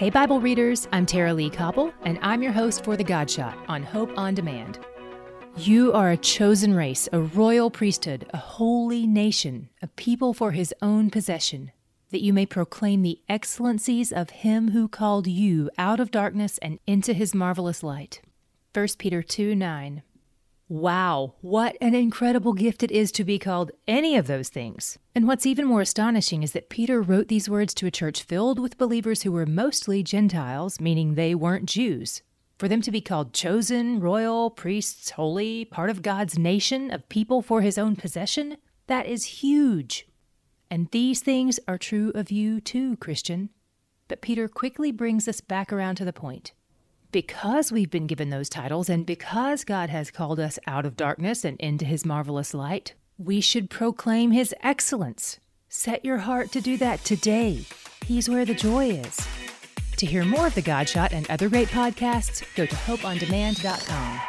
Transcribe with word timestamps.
Hey, 0.00 0.08
Bible 0.08 0.40
readers, 0.40 0.88
I'm 0.92 1.04
Tara-Leigh 1.04 1.50
Cobble, 1.50 1.92
and 2.04 2.18
I'm 2.22 2.42
your 2.42 2.52
host 2.52 2.84
for 2.84 2.96
The 2.96 3.04
God 3.04 3.30
Shot 3.30 3.58
on 3.68 3.82
Hope 3.82 4.10
on 4.16 4.34
Demand. 4.34 4.78
You 5.58 5.92
are 5.92 6.12
a 6.12 6.16
chosen 6.16 6.72
race, 6.72 7.06
a 7.12 7.20
royal 7.20 7.70
priesthood, 7.70 8.26
a 8.32 8.38
holy 8.38 9.06
nation, 9.06 9.68
a 9.82 9.88
people 9.88 10.32
for 10.32 10.52
his 10.52 10.72
own 10.80 11.10
possession, 11.10 11.70
that 12.12 12.22
you 12.22 12.32
may 12.32 12.46
proclaim 12.46 13.02
the 13.02 13.20
excellencies 13.28 14.10
of 14.10 14.30
him 14.30 14.70
who 14.70 14.88
called 14.88 15.26
you 15.26 15.68
out 15.76 16.00
of 16.00 16.10
darkness 16.10 16.56
and 16.62 16.78
into 16.86 17.12
his 17.12 17.34
marvelous 17.34 17.82
light. 17.82 18.22
1 18.72 18.88
Peter 18.96 19.22
2 19.22 19.54
9. 19.54 20.02
Wow, 20.70 21.34
what 21.40 21.76
an 21.80 21.96
incredible 21.96 22.52
gift 22.52 22.84
it 22.84 22.92
is 22.92 23.10
to 23.12 23.24
be 23.24 23.40
called 23.40 23.72
any 23.88 24.16
of 24.16 24.28
those 24.28 24.50
things. 24.50 25.00
And 25.16 25.26
what's 25.26 25.44
even 25.44 25.66
more 25.66 25.80
astonishing 25.80 26.44
is 26.44 26.52
that 26.52 26.68
Peter 26.68 27.02
wrote 27.02 27.26
these 27.26 27.50
words 27.50 27.74
to 27.74 27.88
a 27.88 27.90
church 27.90 28.22
filled 28.22 28.60
with 28.60 28.78
believers 28.78 29.24
who 29.24 29.32
were 29.32 29.46
mostly 29.46 30.04
Gentiles, 30.04 30.78
meaning 30.78 31.16
they 31.16 31.34
weren't 31.34 31.68
Jews. 31.68 32.22
For 32.56 32.68
them 32.68 32.82
to 32.82 32.92
be 32.92 33.00
called 33.00 33.32
chosen, 33.32 33.98
royal, 33.98 34.48
priests, 34.48 35.10
holy, 35.10 35.64
part 35.64 35.90
of 35.90 36.02
God's 36.02 36.38
nation, 36.38 36.92
of 36.92 37.08
people 37.08 37.42
for 37.42 37.62
his 37.62 37.76
own 37.76 37.96
possession, 37.96 38.56
that 38.86 39.06
is 39.06 39.24
huge. 39.24 40.06
And 40.70 40.88
these 40.92 41.20
things 41.20 41.58
are 41.66 41.78
true 41.78 42.12
of 42.14 42.30
you 42.30 42.60
too, 42.60 42.96
Christian. 42.98 43.50
But 44.06 44.20
Peter 44.20 44.46
quickly 44.46 44.92
brings 44.92 45.26
us 45.26 45.40
back 45.40 45.72
around 45.72 45.96
to 45.96 46.04
the 46.04 46.12
point 46.12 46.52
because 47.12 47.72
we've 47.72 47.90
been 47.90 48.06
given 48.06 48.30
those 48.30 48.48
titles 48.48 48.88
and 48.88 49.04
because 49.04 49.64
God 49.64 49.90
has 49.90 50.10
called 50.10 50.38
us 50.38 50.58
out 50.66 50.86
of 50.86 50.96
darkness 50.96 51.44
and 51.44 51.58
into 51.58 51.84
his 51.84 52.04
marvelous 52.04 52.54
light, 52.54 52.94
we 53.18 53.40
should 53.40 53.70
proclaim 53.70 54.30
his 54.30 54.54
excellence. 54.62 55.40
Set 55.68 56.04
your 56.04 56.18
heart 56.18 56.52
to 56.52 56.60
do 56.60 56.76
that 56.78 57.04
today. 57.04 57.64
He's 58.06 58.28
where 58.28 58.44
the 58.44 58.54
joy 58.54 58.90
is. 58.90 59.26
To 59.98 60.06
hear 60.06 60.24
more 60.24 60.46
of 60.46 60.54
The 60.54 60.62
God 60.62 60.88
Shot 60.88 61.12
and 61.12 61.30
other 61.30 61.48
great 61.48 61.68
podcasts, 61.68 62.42
go 62.56 62.64
to 62.64 62.74
hopeondemand.com. 62.74 64.20